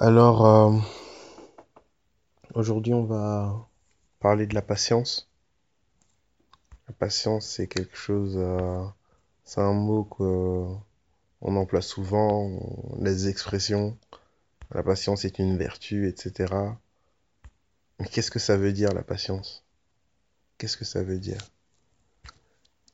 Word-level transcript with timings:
Alors, 0.00 0.46
euh, 0.46 0.78
aujourd'hui, 2.54 2.94
on 2.94 3.02
va 3.04 3.68
parler 4.20 4.46
de 4.46 4.54
la 4.54 4.62
patience. 4.62 5.28
La 6.86 6.94
patience, 6.94 7.44
c'est 7.44 7.66
quelque 7.66 7.96
chose, 7.96 8.36
euh, 8.36 8.84
c'est 9.42 9.60
un 9.60 9.72
mot 9.72 10.04
qu'on 10.04 10.80
emploie 11.42 11.82
souvent, 11.82 12.48
les 13.00 13.28
expressions. 13.28 13.98
La 14.70 14.84
patience 14.84 15.24
est 15.24 15.40
une 15.40 15.58
vertu, 15.58 16.06
etc. 16.06 16.54
Mais 17.98 18.06
qu'est-ce 18.06 18.30
que 18.30 18.38
ça 18.38 18.56
veut 18.56 18.72
dire, 18.72 18.94
la 18.94 19.02
patience? 19.02 19.64
Qu'est-ce 20.58 20.76
que 20.76 20.84
ça 20.84 21.02
veut 21.02 21.18
dire? 21.18 21.40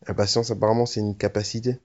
La 0.06 0.15
patience, 0.15 0.50
apparemment, 0.50 0.87
c'est 0.87 1.00
une 1.00 1.19
capacité. 1.19 1.78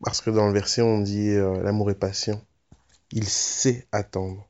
Parce 0.00 0.20
que 0.20 0.30
dans 0.30 0.46
le 0.46 0.52
verset, 0.52 0.82
on 0.82 1.00
dit 1.00 1.30
euh, 1.30 1.60
l'amour 1.64 1.90
est 1.90 1.96
patient. 1.98 2.40
Il 3.12 3.28
sait 3.28 3.86
attendre. 3.92 4.48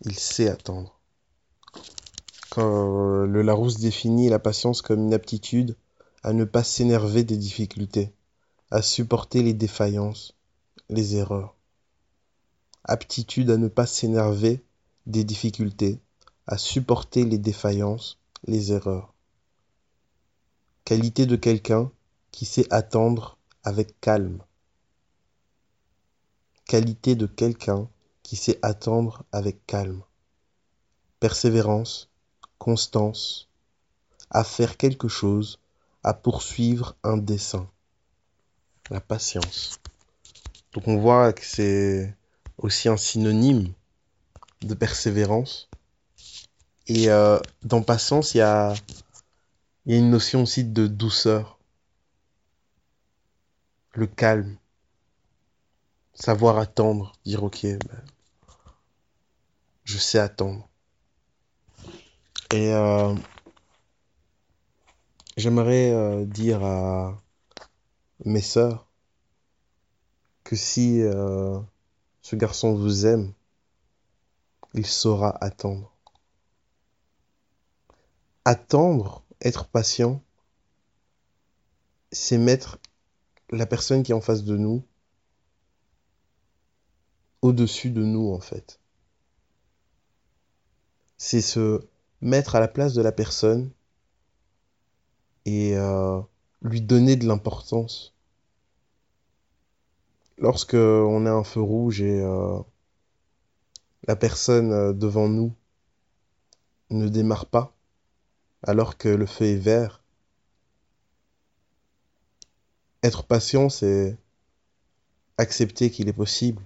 Il 0.00 0.18
sait 0.18 0.48
attendre. 0.48 0.98
Euh, 2.58 3.24
le 3.24 3.42
Larousse 3.42 3.78
définit 3.78 4.28
la 4.28 4.40
patience 4.40 4.82
comme 4.82 5.00
une 5.00 5.14
aptitude 5.14 5.76
à 6.24 6.32
ne 6.32 6.44
pas 6.44 6.64
s'énerver 6.64 7.22
des 7.22 7.36
difficultés, 7.36 8.12
à 8.70 8.82
supporter 8.82 9.42
les 9.42 9.54
défaillances, 9.54 10.34
les 10.88 11.16
erreurs. 11.16 11.54
Aptitude 12.84 13.50
à 13.50 13.56
ne 13.56 13.68
pas 13.68 13.86
s'énerver 13.86 14.64
des 15.06 15.22
difficultés, 15.22 16.00
à 16.48 16.58
supporter 16.58 17.24
les 17.24 17.38
défaillances, 17.38 18.18
les 18.44 18.72
erreurs. 18.72 19.14
Qualité 20.84 21.26
de 21.26 21.36
quelqu'un 21.36 21.92
qui 22.32 22.44
sait 22.44 22.66
attendre 22.72 23.38
avec 23.62 24.00
calme. 24.00 24.42
Qualité 26.72 27.16
de 27.16 27.26
quelqu'un 27.26 27.86
qui 28.22 28.34
sait 28.34 28.58
attendre 28.62 29.24
avec 29.30 29.66
calme. 29.66 30.00
Persévérance, 31.20 32.08
constance, 32.56 33.50
à 34.30 34.42
faire 34.42 34.78
quelque 34.78 35.06
chose, 35.06 35.58
à 36.02 36.14
poursuivre 36.14 36.96
un 37.02 37.18
dessein. 37.18 37.68
La 38.88 39.02
patience. 39.02 39.80
Donc 40.72 40.88
on 40.88 40.96
voit 40.96 41.34
que 41.34 41.44
c'est 41.44 42.16
aussi 42.56 42.88
un 42.88 42.96
synonyme 42.96 43.74
de 44.62 44.72
persévérance. 44.72 45.68
Et 46.86 47.10
euh, 47.10 47.38
dans 47.62 47.82
patience, 47.82 48.34
il 48.34 48.38
y 48.38 48.40
a, 48.40 48.72
il 49.84 49.92
y 49.92 49.94
a 49.94 49.98
une 49.98 50.08
notion 50.08 50.44
aussi 50.44 50.64
de 50.64 50.86
douceur. 50.86 51.58
Le 53.92 54.06
calme. 54.06 54.56
Savoir 56.14 56.58
attendre. 56.58 57.12
Dire 57.24 57.42
ok, 57.42 57.62
ben, 57.62 58.04
je 59.84 59.98
sais 59.98 60.18
attendre. 60.18 60.68
Et 62.52 62.72
euh, 62.74 63.14
j'aimerais 65.36 65.90
euh, 65.92 66.24
dire 66.24 66.62
à 66.62 67.20
mes 68.24 68.42
sœurs 68.42 68.86
que 70.44 70.54
si 70.54 71.00
euh, 71.00 71.58
ce 72.20 72.36
garçon 72.36 72.74
vous 72.74 73.06
aime, 73.06 73.32
il 74.74 74.86
saura 74.86 75.36
attendre. 75.42 75.94
Attendre, 78.44 79.24
être 79.40 79.66
patient, 79.66 80.22
c'est 82.10 82.38
mettre 82.38 82.78
la 83.50 83.66
personne 83.66 84.02
qui 84.02 84.12
est 84.12 84.14
en 84.14 84.20
face 84.20 84.44
de 84.44 84.56
nous 84.56 84.84
au-dessus 87.42 87.90
de 87.90 88.04
nous, 88.04 88.32
en 88.32 88.40
fait. 88.40 88.80
C'est 91.16 91.40
se 91.40 91.86
mettre 92.20 92.54
à 92.56 92.60
la 92.60 92.68
place 92.68 92.94
de 92.94 93.02
la 93.02 93.12
personne 93.12 93.70
et 95.44 95.76
euh, 95.76 96.20
lui 96.62 96.80
donner 96.80 97.16
de 97.16 97.26
l'importance. 97.26 98.14
Lorsque 100.38 100.74
on 100.74 101.26
a 101.26 101.30
un 101.30 101.44
feu 101.44 101.60
rouge 101.60 102.00
et 102.00 102.20
euh, 102.20 102.58
la 104.06 104.16
personne 104.16 104.72
euh, 104.72 104.92
devant 104.92 105.28
nous 105.28 105.54
ne 106.90 107.08
démarre 107.08 107.46
pas, 107.46 107.74
alors 108.62 108.96
que 108.98 109.08
le 109.08 109.26
feu 109.26 109.46
est 109.46 109.56
vert, 109.56 110.02
être 113.02 113.24
patient, 113.24 113.68
c'est 113.68 114.16
accepter 115.38 115.90
qu'il 115.90 116.08
est 116.08 116.12
possible, 116.12 116.62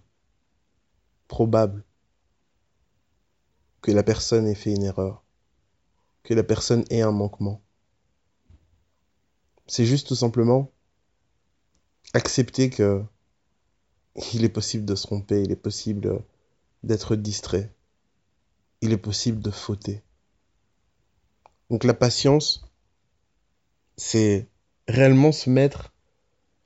probable, 1.28 1.84
que 3.82 3.90
la 3.92 4.02
personne 4.02 4.46
ait 4.46 4.54
fait 4.54 4.74
une 4.74 4.82
erreur, 4.82 5.22
que 6.22 6.34
la 6.34 6.44
personne 6.44 6.84
ait 6.90 7.02
un 7.02 7.12
manquement. 7.12 7.62
C'est 9.66 9.86
juste 9.86 10.08
tout 10.08 10.16
simplement 10.16 10.72
accepter 12.14 12.70
que 12.70 13.04
il 14.32 14.44
est 14.44 14.50
possible 14.50 14.84
de 14.84 14.94
se 14.94 15.06
tromper, 15.06 15.42
il 15.42 15.52
est 15.52 15.56
possible 15.56 16.24
d'être 16.82 17.16
distrait, 17.16 17.74
il 18.80 18.92
est 18.92 18.98
possible 18.98 19.40
de 19.40 19.50
fauter. 19.50 20.02
Donc 21.70 21.84
la 21.84 21.94
patience, 21.94 22.64
c'est 23.96 24.48
réellement 24.88 25.32
se 25.32 25.50
mettre 25.50 25.92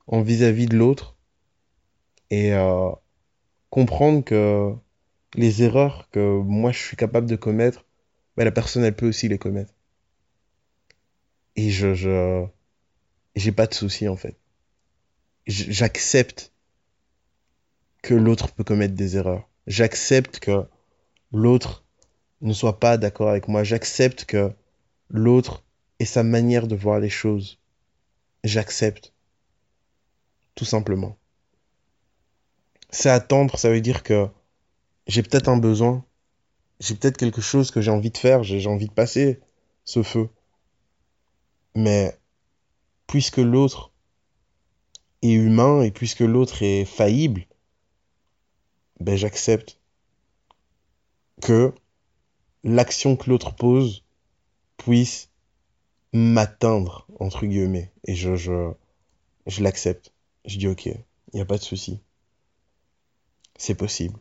en 0.07 0.21
vis-à-vis 0.21 0.67
de 0.67 0.77
l'autre 0.77 1.15
et 2.29 2.53
euh, 2.53 2.91
comprendre 3.71 4.23
que 4.23 4.75
les 5.33 5.63
erreurs 5.63 6.09
que 6.11 6.39
moi 6.41 6.71
je 6.71 6.79
suis 6.79 6.97
capable 6.97 7.27
de 7.27 7.35
commettre, 7.35 7.85
ben, 8.37 8.43
la 8.43 8.51
personne 8.51 8.83
elle 8.83 8.95
peut 8.95 9.07
aussi 9.07 9.27
les 9.27 9.39
commettre. 9.39 9.73
Et 11.55 11.71
je, 11.71 11.95
je, 11.95 13.49
pas 13.49 13.65
de 13.65 13.73
souci 13.73 14.07
en 14.07 14.15
fait. 14.15 14.37
J'accepte 15.47 16.53
que 18.03 18.13
l'autre 18.13 18.51
peut 18.51 18.63
commettre 18.63 18.93
des 18.93 19.17
erreurs. 19.17 19.49
J'accepte 19.67 20.39
que 20.39 20.65
l'autre 21.31 21.83
ne 22.41 22.53
soit 22.53 22.79
pas 22.79 22.97
d'accord 22.97 23.29
avec 23.29 23.47
moi. 23.47 23.63
J'accepte 23.63 24.25
que 24.25 24.51
l'autre 25.09 25.63
ait 25.99 26.05
sa 26.05 26.23
manière 26.23 26.67
de 26.67 26.75
voir 26.75 26.99
les 26.99 27.09
choses. 27.09 27.59
J'accepte. 28.43 29.13
Tout 30.55 30.65
simplement. 30.65 31.17
C'est 32.91 33.09
attendre, 33.09 33.57
ça 33.57 33.69
veut 33.69 33.81
dire 33.81 34.03
que 34.03 34.27
j'ai 35.07 35.23
peut-être 35.23 35.49
un 35.49 35.57
besoin, 35.57 36.05
j'ai 36.79 36.95
peut-être 36.95 37.17
quelque 37.17 37.41
chose 37.41 37.71
que 37.71 37.81
j'ai 37.81 37.91
envie 37.91 38.11
de 38.11 38.17
faire, 38.17 38.43
j'ai 38.43 38.67
envie 38.67 38.87
de 38.87 38.93
passer 38.93 39.39
ce 39.85 40.03
feu. 40.03 40.29
Mais 41.75 42.17
puisque 43.07 43.37
l'autre 43.37 43.91
est 45.21 45.33
humain 45.33 45.81
et 45.81 45.91
puisque 45.91 46.21
l'autre 46.21 46.63
est 46.63 46.85
faillible, 46.85 47.45
ben 48.99 49.17
j'accepte 49.17 49.77
que 51.41 51.73
l'action 52.63 53.15
que 53.15 53.29
l'autre 53.29 53.53
pose 53.55 54.03
puisse 54.77 55.29
m'atteindre, 56.13 57.07
entre 57.19 57.45
guillemets. 57.45 57.91
Et 58.05 58.15
je, 58.15 58.35
je, 58.35 58.71
je 59.47 59.63
l'accepte. 59.63 60.13
Je 60.45 60.57
dis 60.57 60.67
ok, 60.67 60.85
il 60.87 60.95
n'y 61.33 61.41
a 61.41 61.45
pas 61.45 61.57
de 61.57 61.63
souci. 61.63 61.99
C'est 63.61 63.75
possible. 63.75 64.19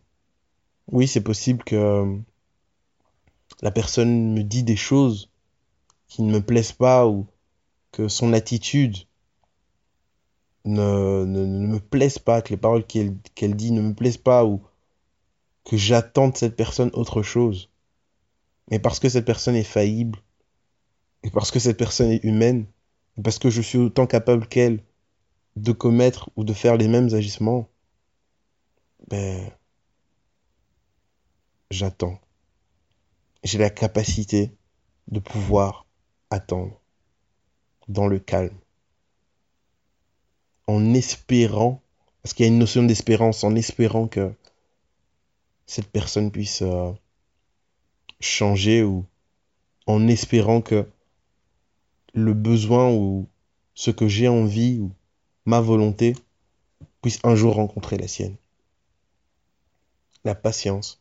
Oui, 0.92 1.08
c'est 1.08 1.22
possible 1.22 1.64
que 1.64 1.74
euh, 1.74 2.18
la 3.62 3.70
personne 3.70 4.34
me 4.34 4.42
dit 4.42 4.64
des 4.64 4.76
choses 4.76 5.30
qui 6.08 6.20
ne 6.22 6.30
me 6.30 6.42
plaisent 6.42 6.72
pas 6.72 7.08
ou 7.08 7.26
que 7.90 8.06
son 8.06 8.34
attitude 8.34 8.98
ne, 10.66 11.24
ne, 11.24 11.46
me 11.46 11.80
plaise 11.80 12.18
pas, 12.18 12.42
que 12.42 12.50
les 12.50 12.58
paroles 12.58 12.86
qu'elle 12.86 13.16
qu'elle 13.34 13.56
dit 13.56 13.72
ne 13.72 13.80
me 13.80 13.94
plaisent 13.94 14.18
pas 14.18 14.44
ou 14.44 14.60
que 15.64 15.78
j'attends 15.78 16.28
de 16.28 16.36
cette 16.36 16.54
personne 16.54 16.90
autre 16.92 17.22
chose. 17.22 17.70
Mais 18.70 18.78
parce 18.78 19.00
que 19.00 19.08
cette 19.08 19.24
personne 19.24 19.56
est 19.56 19.64
faillible, 19.64 20.18
et 21.22 21.30
parce 21.30 21.50
que 21.50 21.60
cette 21.60 21.78
personne 21.78 22.10
est 22.10 22.24
humaine, 22.24 22.66
et 23.16 23.22
parce 23.22 23.38
que 23.38 23.48
je 23.48 23.62
suis 23.62 23.78
autant 23.78 24.06
capable 24.06 24.46
qu'elle 24.46 24.84
de 25.56 25.72
commettre 25.72 26.28
ou 26.36 26.44
de 26.44 26.52
faire 26.52 26.76
les 26.76 26.88
mêmes 26.88 27.14
agissements, 27.14 27.69
ben, 29.10 29.50
j'attends. 31.70 32.20
J'ai 33.42 33.58
la 33.58 33.70
capacité 33.70 34.52
de 35.08 35.18
pouvoir 35.18 35.86
attendre 36.30 36.80
dans 37.88 38.06
le 38.06 38.20
calme, 38.20 38.56
en 40.68 40.94
espérant, 40.94 41.82
parce 42.22 42.34
qu'il 42.34 42.46
y 42.46 42.48
a 42.48 42.52
une 42.52 42.58
notion 42.58 42.84
d'espérance, 42.84 43.42
en 43.42 43.56
espérant 43.56 44.06
que 44.06 44.32
cette 45.66 45.90
personne 45.90 46.30
puisse 46.30 46.62
euh, 46.62 46.92
changer 48.20 48.84
ou 48.84 49.04
en 49.86 50.06
espérant 50.06 50.60
que 50.60 50.88
le 52.14 52.34
besoin 52.34 52.92
ou 52.92 53.26
ce 53.74 53.90
que 53.90 54.06
j'ai 54.06 54.28
envie 54.28 54.78
ou 54.78 54.92
ma 55.46 55.60
volonté 55.60 56.14
puisse 57.02 57.18
un 57.24 57.34
jour 57.34 57.54
rencontrer 57.54 57.96
la 57.96 58.06
sienne. 58.06 58.36
La 60.24 60.34
patience. 60.34 61.00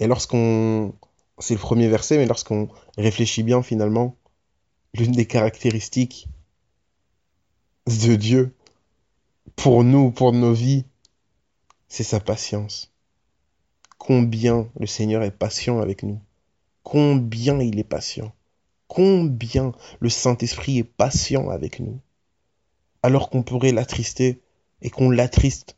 Et 0.00 0.06
lorsqu'on... 0.06 0.94
C'est 1.40 1.54
le 1.54 1.60
premier 1.60 1.86
verset, 1.86 2.18
mais 2.18 2.26
lorsqu'on 2.26 2.68
réfléchit 2.96 3.44
bien 3.44 3.62
finalement, 3.62 4.16
l'une 4.92 5.12
des 5.12 5.26
caractéristiques 5.26 6.26
de 7.86 8.16
Dieu 8.16 8.54
pour 9.54 9.84
nous, 9.84 10.10
pour 10.10 10.32
nos 10.32 10.52
vies, 10.52 10.84
c'est 11.88 12.04
sa 12.04 12.20
patience. 12.20 12.92
Combien 13.98 14.68
le 14.78 14.86
Seigneur 14.86 15.22
est 15.22 15.30
patient 15.30 15.80
avec 15.80 16.02
nous. 16.02 16.20
Combien 16.82 17.60
il 17.60 17.78
est 17.78 17.84
patient. 17.84 18.32
Combien 18.86 19.72
le 20.00 20.08
Saint-Esprit 20.08 20.78
est 20.78 20.84
patient 20.84 21.50
avec 21.50 21.80
nous. 21.80 22.00
Alors 23.02 23.30
qu'on 23.30 23.42
pourrait 23.42 23.72
l'attrister 23.72 24.40
et 24.82 24.90
qu'on 24.90 25.10
l'attriste 25.10 25.76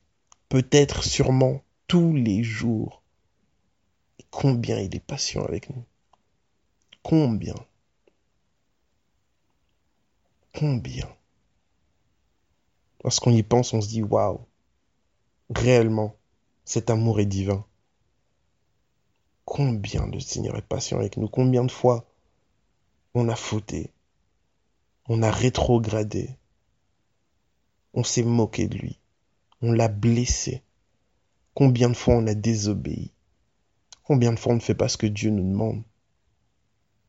peut-être 0.49 1.05
sûrement 1.05 1.62
tous 1.90 2.14
les 2.14 2.44
jours. 2.44 3.02
Et 4.20 4.25
combien 4.31 4.78
il 4.78 4.94
est 4.94 5.04
patient 5.04 5.44
avec 5.44 5.70
nous. 5.70 5.84
Combien. 7.02 7.56
Combien. 10.54 11.08
Lorsqu'on 13.02 13.32
y 13.32 13.42
pense, 13.42 13.75
on 13.75 13.81
se 13.81 13.88
dit 13.88 14.04
waouh. 14.04 14.38
Réellement, 15.52 16.14
cet 16.64 16.90
amour 16.90 17.19
est 17.19 17.26
divin. 17.26 17.66
Combien 19.44 20.06
le 20.06 20.20
Seigneur 20.20 20.54
est 20.54 20.62
patient 20.62 20.98
avec 21.00 21.16
nous. 21.16 21.26
Combien 21.26 21.64
de 21.64 21.72
fois 21.72 22.06
on 23.14 23.28
a 23.28 23.34
fauté. 23.34 23.90
On 25.08 25.25
a 25.25 25.31
rétrogradé. 25.32 26.37
On 27.94 28.04
s'est 28.04 28.22
moqué 28.22 28.69
de 28.69 28.78
lui. 28.78 29.00
On 29.60 29.72
l'a 29.72 29.88
blessé. 29.88 30.62
Combien 31.55 31.91
de 31.91 31.97
fois 31.97 32.14
on 32.14 32.26
a 32.26 32.35
désobéi? 32.35 33.12
Combien 34.05 34.32
de 34.32 34.38
fois 34.38 34.52
on 34.52 34.56
ne 34.56 34.61
fait 34.61 34.75
pas 34.75 34.88
ce 34.88 34.97
que 34.97 35.06
Dieu 35.06 35.31
nous 35.31 35.43
demande? 35.43 35.82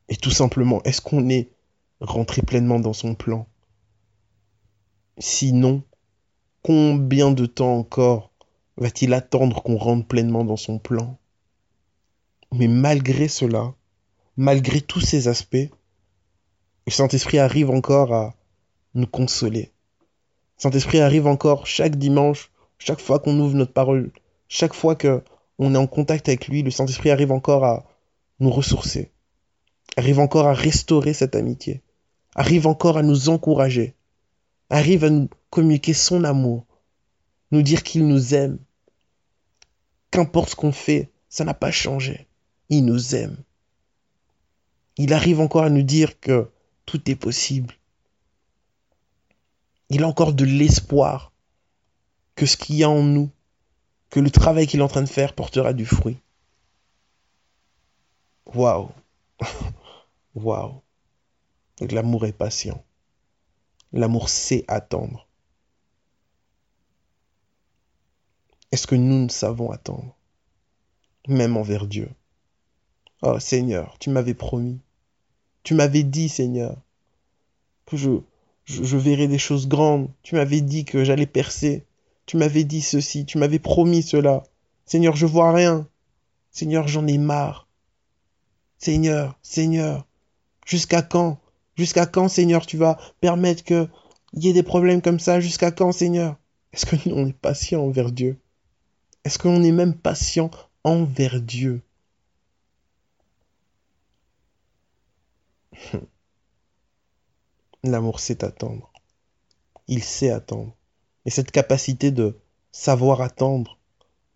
Et 0.08 0.16
tout 0.16 0.30
simplement, 0.30 0.82
est-ce 0.82 1.00
qu'on 1.00 1.28
est 1.28 1.50
rentré 2.00 2.42
pleinement 2.42 2.80
dans 2.80 2.92
son 2.92 3.14
plan? 3.14 3.46
Sinon, 5.18 5.82
combien 6.62 7.30
de 7.30 7.46
temps 7.46 7.76
encore 7.76 8.30
va-t-il 8.76 9.14
attendre 9.14 9.62
qu'on 9.62 9.76
rentre 9.76 10.06
pleinement 10.06 10.44
dans 10.44 10.56
son 10.56 10.78
plan? 10.78 11.18
Mais 12.52 12.68
malgré 12.68 13.28
cela, 13.28 13.74
malgré 14.36 14.80
tous 14.80 15.00
ces 15.00 15.28
aspects, 15.28 15.70
le 16.86 16.92
Saint-Esprit 16.92 17.38
arrive 17.38 17.70
encore 17.70 18.12
à 18.12 18.34
nous 18.94 19.06
consoler. 19.06 19.72
Le 20.56 20.62
Saint-Esprit 20.62 21.00
arrive 21.00 21.26
encore 21.26 21.66
chaque 21.66 21.96
dimanche, 21.96 22.50
chaque 22.78 23.00
fois 23.00 23.20
qu'on 23.20 23.38
ouvre 23.38 23.54
notre 23.54 23.72
parole, 23.72 24.12
chaque 24.52 24.74
fois 24.74 24.96
que 24.96 25.24
on 25.58 25.74
est 25.74 25.78
en 25.78 25.86
contact 25.86 26.28
avec 26.28 26.46
lui, 26.46 26.62
le 26.62 26.70
Saint-Esprit 26.70 27.10
arrive 27.10 27.32
encore 27.32 27.64
à 27.64 27.86
nous 28.38 28.50
ressourcer, 28.50 29.10
arrive 29.96 30.18
encore 30.18 30.46
à 30.46 30.52
restaurer 30.52 31.14
cette 31.14 31.34
amitié, 31.34 31.80
arrive 32.34 32.66
encore 32.66 32.98
à 32.98 33.02
nous 33.02 33.30
encourager, 33.30 33.94
arrive 34.68 35.04
à 35.04 35.10
nous 35.10 35.30
communiquer 35.48 35.94
son 35.94 36.22
amour, 36.22 36.66
nous 37.50 37.62
dire 37.62 37.82
qu'il 37.82 38.06
nous 38.06 38.34
aime. 38.34 38.58
Qu'importe 40.10 40.50
ce 40.50 40.56
qu'on 40.56 40.72
fait, 40.72 41.10
ça 41.30 41.46
n'a 41.46 41.54
pas 41.54 41.70
changé. 41.70 42.26
Il 42.68 42.84
nous 42.84 43.14
aime. 43.14 43.38
Il 44.98 45.14
arrive 45.14 45.40
encore 45.40 45.64
à 45.64 45.70
nous 45.70 45.82
dire 45.82 46.20
que 46.20 46.50
tout 46.84 47.10
est 47.10 47.16
possible. 47.16 47.72
Il 49.88 50.04
a 50.04 50.08
encore 50.08 50.34
de 50.34 50.44
l'espoir 50.44 51.32
que 52.34 52.44
ce 52.44 52.58
qu'il 52.58 52.76
y 52.76 52.84
a 52.84 52.90
en 52.90 53.02
nous, 53.02 53.30
que 54.12 54.20
le 54.20 54.30
travail 54.30 54.66
qu'il 54.66 54.80
est 54.80 54.84
en 54.84 54.88
train 54.88 55.02
de 55.02 55.08
faire 55.08 55.32
portera 55.32 55.72
du 55.72 55.86
fruit. 55.86 56.18
Waouh! 58.54 58.90
Waouh! 60.34 60.82
L'amour 61.80 62.26
est 62.26 62.34
patient. 62.34 62.84
L'amour 63.94 64.28
sait 64.28 64.66
attendre. 64.68 65.26
Est-ce 68.70 68.86
que 68.86 68.94
nous 68.94 69.24
ne 69.24 69.30
savons 69.30 69.70
attendre, 69.70 70.14
même 71.26 71.56
envers 71.56 71.86
Dieu 71.86 72.10
Oh 73.22 73.38
Seigneur, 73.38 73.96
tu 73.98 74.10
m'avais 74.10 74.34
promis. 74.34 74.78
Tu 75.62 75.72
m'avais 75.72 76.02
dit, 76.02 76.28
Seigneur, 76.28 76.76
que 77.86 77.96
je, 77.96 78.10
je, 78.64 78.96
verrais 78.98 79.28
des 79.28 79.38
choses 79.38 79.68
grandes. 79.68 80.10
Tu 80.22 80.34
m'avais 80.34 80.60
dit 80.60 80.84
que 80.84 81.02
j'allais 81.02 81.26
percer. 81.26 81.86
Tu 82.26 82.36
m'avais 82.36 82.64
dit 82.64 82.82
ceci. 82.82 83.26
Tu 83.26 83.38
m'avais 83.38 83.58
promis 83.58 84.02
cela. 84.02 84.42
Seigneur, 84.86 85.16
je 85.16 85.26
vois 85.26 85.52
rien. 85.52 85.88
Seigneur, 86.50 86.88
j'en 86.88 87.06
ai 87.06 87.18
marre. 87.18 87.68
Seigneur, 88.78 89.38
Seigneur, 89.42 90.06
jusqu'à 90.66 91.02
quand? 91.02 91.38
Jusqu'à 91.76 92.06
quand, 92.06 92.28
Seigneur, 92.28 92.66
tu 92.66 92.76
vas 92.76 92.98
permettre 93.20 93.64
qu'il 93.64 93.88
y 94.34 94.48
ait 94.48 94.52
des 94.52 94.62
problèmes 94.62 95.00
comme 95.02 95.20
ça? 95.20 95.40
Jusqu'à 95.40 95.70
quand, 95.70 95.92
Seigneur? 95.92 96.36
Est-ce 96.72 96.86
que 96.86 96.96
nous, 97.08 97.14
on 97.14 97.26
est 97.26 97.32
patient 97.32 97.82
envers 97.82 98.12
Dieu? 98.12 98.38
Est-ce 99.24 99.38
qu'on 99.38 99.62
est 99.62 99.72
même 99.72 99.94
patient 99.94 100.50
envers 100.84 101.40
Dieu? 101.40 101.82
L'amour 107.84 108.20
sait 108.20 108.44
attendre. 108.44 108.92
Il 109.88 110.02
sait 110.04 110.30
attendre. 110.30 110.76
Et 111.24 111.30
cette 111.30 111.50
capacité 111.50 112.10
de 112.10 112.38
savoir 112.72 113.20
attendre 113.20 113.78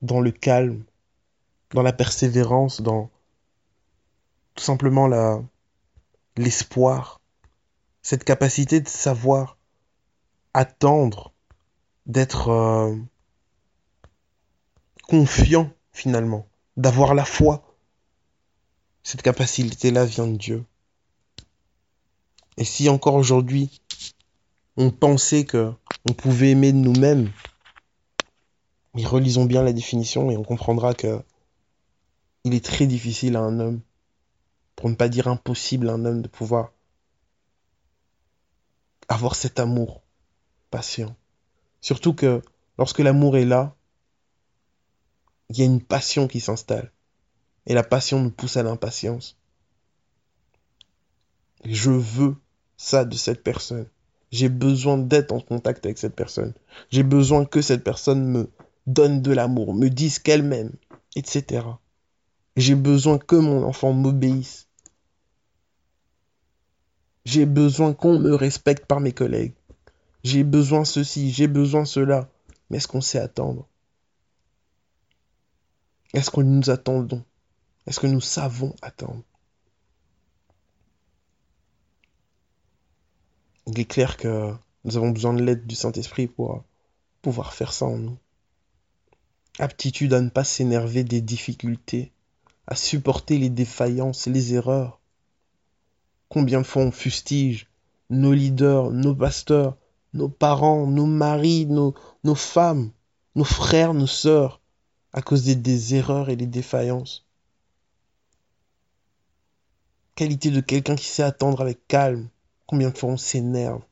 dans 0.02 0.20
le 0.20 0.30
calme, 0.30 0.84
dans 1.70 1.82
la 1.82 1.92
persévérance, 1.92 2.80
dans 2.80 3.10
tout 4.54 4.64
simplement 4.64 5.06
la 5.06 5.42
l'espoir, 6.36 7.20
cette 8.02 8.24
capacité 8.24 8.80
de 8.80 8.88
savoir 8.88 9.56
attendre, 10.54 11.32
d'être 12.06 12.48
euh, 12.48 12.96
confiant 15.08 15.70
finalement, 15.92 16.46
d'avoir 16.76 17.14
la 17.14 17.24
foi. 17.24 17.62
Cette 19.02 19.22
capacité-là 19.22 20.04
vient 20.04 20.26
de 20.26 20.36
Dieu. 20.36 20.64
Et 22.56 22.64
si 22.64 22.88
encore 22.88 23.14
aujourd'hui, 23.14 23.80
on 24.76 24.90
pensait 24.90 25.44
que 25.44 25.72
on 26.08 26.12
pouvait 26.12 26.50
aimer 26.50 26.72
de 26.72 26.78
nous-mêmes, 26.78 27.32
mais 28.94 29.04
relisons 29.04 29.44
bien 29.44 29.62
la 29.62 29.72
définition 29.72 30.30
et 30.30 30.36
on 30.36 30.44
comprendra 30.44 30.94
que 30.94 31.22
il 32.44 32.54
est 32.54 32.64
très 32.64 32.86
difficile 32.86 33.36
à 33.36 33.40
un 33.40 33.58
homme, 33.58 33.80
pour 34.76 34.88
ne 34.88 34.94
pas 34.94 35.08
dire 35.08 35.26
impossible 35.26 35.88
à 35.88 35.94
un 35.94 36.04
homme 36.04 36.22
de 36.22 36.28
pouvoir 36.28 36.72
avoir 39.08 39.34
cet 39.34 39.58
amour 39.58 40.02
patient. 40.70 41.16
Surtout 41.80 42.14
que 42.14 42.40
lorsque 42.78 43.00
l'amour 43.00 43.36
est 43.36 43.44
là, 43.44 43.74
il 45.48 45.58
y 45.58 45.62
a 45.62 45.64
une 45.64 45.82
passion 45.82 46.28
qui 46.28 46.40
s'installe. 46.40 46.92
Et 47.66 47.74
la 47.74 47.82
passion 47.82 48.20
nous 48.20 48.30
pousse 48.30 48.56
à 48.56 48.62
l'impatience. 48.62 49.36
Je 51.64 51.90
veux 51.90 52.36
ça 52.76 53.04
de 53.04 53.16
cette 53.16 53.42
personne. 53.42 53.88
J'ai 54.30 54.48
besoin 54.48 54.98
d'être 54.98 55.32
en 55.32 55.40
contact 55.40 55.86
avec 55.86 55.98
cette 55.98 56.16
personne. 56.16 56.52
J'ai 56.90 57.02
besoin 57.02 57.44
que 57.44 57.62
cette 57.62 57.84
personne 57.84 58.24
me 58.24 58.50
donne 58.86 59.22
de 59.22 59.32
l'amour, 59.32 59.74
me 59.74 59.88
dise 59.88 60.18
qu'elle 60.18 60.42
m'aime, 60.42 60.72
etc. 61.14 61.66
J'ai 62.56 62.74
besoin 62.74 63.18
que 63.18 63.36
mon 63.36 63.62
enfant 63.64 63.92
m'obéisse. 63.92 64.68
J'ai 67.24 67.46
besoin 67.46 67.92
qu'on 67.92 68.18
me 68.18 68.34
respecte 68.34 68.86
par 68.86 69.00
mes 69.00 69.12
collègues. 69.12 69.54
J'ai 70.22 70.44
besoin 70.44 70.84
ceci, 70.84 71.30
j'ai 71.30 71.48
besoin 71.48 71.84
cela. 71.84 72.28
Mais 72.70 72.78
est-ce 72.78 72.88
qu'on 72.88 73.00
sait 73.00 73.18
attendre? 73.18 73.68
Est-ce 76.14 76.30
que 76.30 76.40
nous 76.40 76.70
attendons? 76.70 77.22
Est-ce 77.86 78.00
que 78.00 78.06
nous 78.06 78.20
savons 78.20 78.74
attendre? 78.82 79.22
Il 83.66 83.80
est 83.80 83.84
clair 83.84 84.16
que 84.16 84.52
nous 84.84 84.96
avons 84.96 85.10
besoin 85.10 85.34
de 85.34 85.42
l'aide 85.42 85.66
du 85.66 85.74
Saint-Esprit 85.74 86.28
pour 86.28 86.64
pouvoir 87.22 87.54
faire 87.54 87.72
ça 87.72 87.86
en 87.86 87.98
nous. 87.98 88.18
aptitude 89.58 90.12
à 90.14 90.20
ne 90.20 90.28
pas 90.28 90.44
s'énerver 90.44 91.02
des 91.02 91.20
difficultés, 91.20 92.12
à 92.66 92.76
supporter 92.76 93.38
les 93.38 93.50
défaillances, 93.50 94.26
les 94.26 94.54
erreurs. 94.54 95.00
Combien 96.28 96.60
de 96.60 96.66
fois 96.66 96.82
on 96.82 96.92
fustige 96.92 97.68
nos 98.10 98.32
leaders, 98.32 98.90
nos 98.90 99.14
pasteurs, 99.14 99.76
nos 100.12 100.28
parents, 100.28 100.86
nos 100.86 101.06
maris, 101.06 101.66
nos, 101.66 101.94
femmes, 102.34 102.90
nos 103.34 103.44
frères, 103.44 103.94
nos 103.94 104.06
sœurs, 104.06 104.60
à 105.12 105.22
cause 105.22 105.44
des 105.44 105.94
erreurs 105.94 106.28
et 106.28 106.36
des 106.36 106.46
défaillances. 106.46 107.26
Qualité 110.14 110.50
de 110.50 110.60
quelqu'un 110.60 110.94
qui 110.96 111.06
sait 111.06 111.22
attendre 111.22 111.60
avec 111.60 111.86
calme. 111.88 112.28
Combien 112.66 112.90
de 112.90 112.98
fois 112.98 113.10
on 113.10 113.16
s'énerve 113.16 113.82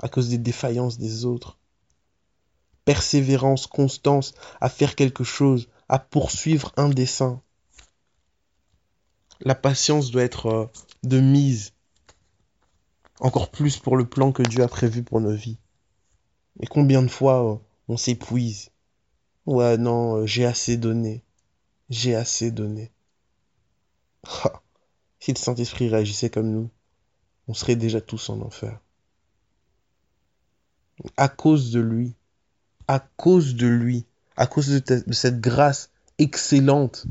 à 0.00 0.08
cause 0.08 0.28
des 0.28 0.38
défaillances 0.38 0.98
des 0.98 1.24
autres. 1.24 1.58
Persévérance, 2.84 3.66
constance 3.66 4.34
à 4.60 4.68
faire 4.68 4.94
quelque 4.94 5.24
chose, 5.24 5.68
à 5.88 5.98
poursuivre 5.98 6.72
un 6.76 6.88
dessein. 6.88 7.42
La 9.40 9.54
patience 9.54 10.10
doit 10.10 10.22
être 10.22 10.46
euh, 10.46 10.66
de 11.02 11.20
mise, 11.20 11.72
encore 13.20 13.50
plus 13.50 13.78
pour 13.78 13.96
le 13.96 14.08
plan 14.08 14.32
que 14.32 14.42
Dieu 14.42 14.62
a 14.62 14.68
prévu 14.68 15.02
pour 15.02 15.20
nos 15.20 15.34
vies. 15.34 15.58
Et 16.60 16.66
combien 16.66 17.02
de 17.02 17.08
fois 17.08 17.52
euh, 17.52 17.56
on 17.88 17.96
s'épuise 17.96 18.70
Ouais, 19.46 19.76
non, 19.76 20.16
euh, 20.16 20.26
j'ai 20.26 20.44
assez 20.44 20.76
donné. 20.76 21.22
J'ai 21.88 22.14
assez 22.14 22.50
donné. 22.50 22.90
Si 25.20 25.32
le 25.32 25.38
Saint-Esprit 25.38 25.88
réagissait 25.88 26.30
comme 26.30 26.50
nous, 26.50 26.70
on 27.48 27.54
serait 27.54 27.76
déjà 27.76 28.00
tous 28.00 28.28
en 28.28 28.40
enfer. 28.42 28.78
À 31.16 31.28
cause 31.28 31.70
de 31.70 31.80
lui, 31.80 32.14
à 32.86 33.00
cause 33.00 33.54
de 33.54 33.66
lui, 33.66 34.04
à 34.36 34.46
cause 34.46 34.68
de, 34.68 35.12
cette 35.12 35.40
grâce 35.40 35.90
excellente, 36.18 37.06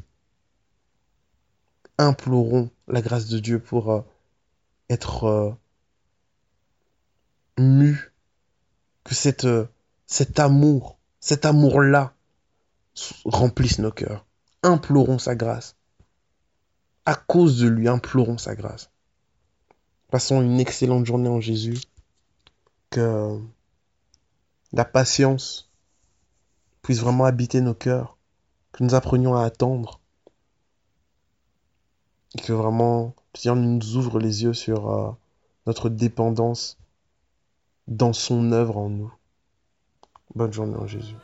implorons 1.98 2.70
la 2.88 3.02
grâce 3.02 3.28
de 3.28 3.40
Dieu 3.40 3.60
pour 3.60 3.92
euh, 3.92 4.02
être 4.90 5.24
euh, 5.26 5.52
mu, 7.58 8.12
que 9.04 9.16
euh, 9.46 9.66
cet 10.06 10.40
amour, 10.40 11.00
cet 11.20 11.46
amour-là 11.46 12.14
remplisse 13.26 13.80
nos 13.80 13.92
cœurs. 13.92 14.26
Implorons 14.64 15.20
sa 15.20 15.36
grâce. 15.36 15.76
À 17.06 17.16
cause 17.16 17.60
de 17.60 17.68
lui, 17.68 17.88
implorons 17.88 18.38
sa 18.38 18.56
grâce. 18.56 18.92
Passons 20.10 20.42
une 20.42 20.60
excellente 20.60 21.06
journée 21.06 21.30
en 21.30 21.42
Jésus. 21.42 21.78
Que 22.90 23.40
la 24.72 24.86
patience 24.86 25.70
puisse 26.82 27.00
vraiment 27.00 27.26
habiter 27.26 27.60
nos 27.62 27.74
cœurs. 27.74 28.18
Que 28.72 28.84
nous 28.84 28.96
apprenions 28.96 29.36
à 29.36 29.44
attendre. 29.44 30.00
Et 32.38 32.42
que 32.42 32.54
vraiment, 32.54 33.14
Seigneur 33.34 33.56
nous 33.56 33.98
ouvre 33.98 34.20
les 34.20 34.44
yeux 34.44 34.54
sur 34.54 34.90
euh, 34.92 35.12
notre 35.66 35.90
dépendance 35.90 36.78
dans 37.88 38.14
son 38.14 38.52
œuvre 38.52 38.78
en 38.78 38.90
nous. 38.90 39.14
Bonne 40.34 40.54
journée 40.54 40.76
en 40.76 40.88
Jésus. 40.88 41.16